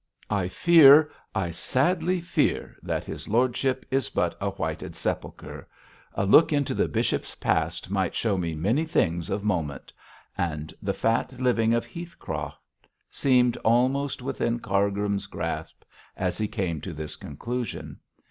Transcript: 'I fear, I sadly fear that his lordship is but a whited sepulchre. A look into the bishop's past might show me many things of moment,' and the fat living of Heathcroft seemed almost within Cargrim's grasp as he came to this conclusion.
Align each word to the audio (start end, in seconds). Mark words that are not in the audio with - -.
'I 0.31 0.47
fear, 0.47 1.11
I 1.35 1.51
sadly 1.51 2.21
fear 2.21 2.75
that 2.81 3.03
his 3.03 3.27
lordship 3.27 3.85
is 3.91 4.09
but 4.09 4.35
a 4.41 4.49
whited 4.49 4.95
sepulchre. 4.95 5.67
A 6.15 6.25
look 6.25 6.51
into 6.51 6.73
the 6.73 6.87
bishop's 6.87 7.35
past 7.35 7.91
might 7.91 8.15
show 8.15 8.35
me 8.35 8.55
many 8.55 8.83
things 8.83 9.29
of 9.29 9.43
moment,' 9.43 9.93
and 10.35 10.73
the 10.81 10.95
fat 10.95 11.39
living 11.39 11.75
of 11.75 11.85
Heathcroft 11.85 12.65
seemed 13.11 13.57
almost 13.57 14.23
within 14.23 14.59
Cargrim's 14.59 15.27
grasp 15.27 15.83
as 16.17 16.39
he 16.39 16.47
came 16.47 16.81
to 16.81 16.93
this 16.93 17.15
conclusion. 17.15 17.99